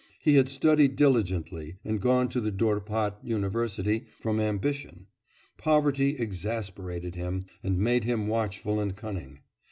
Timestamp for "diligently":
0.95-1.75